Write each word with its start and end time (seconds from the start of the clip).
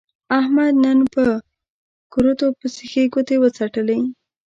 احمد 0.39 0.73
نن 0.83 0.99
په 1.13 1.23
کورتو 2.13 2.47
پسې 2.59 2.83
ښې 2.91 3.03
ګوتې 3.13 3.35
و 3.39 3.43
څټلې. 3.55 3.99